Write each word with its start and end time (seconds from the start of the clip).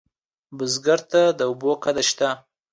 بزګر 0.57 0.99
ته 1.11 1.21
د 1.37 1.39
اوبو 1.49 1.71
قدر 1.83 2.05
شته 2.11 2.29